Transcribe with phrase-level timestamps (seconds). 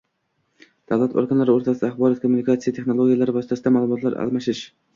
[0.93, 4.67] —davlat organlari o‘rtasida axborot-kommunikatsiya texnologiyalari vositasida ma’lumotlar almashish;